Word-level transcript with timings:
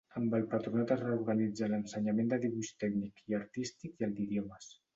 Amb 0.19 0.31
el 0.35 0.45
Patronat 0.53 0.93
es 0.95 1.03
reorganitza 1.03 1.69
l'ensenyament 1.75 2.33
de 2.33 2.41
dibuix 2.47 2.73
tècnic 2.87 3.25
i 3.29 3.39
artístic 3.43 3.97
i 4.05 4.11
el 4.13 4.21
d'idiomes. 4.21 4.77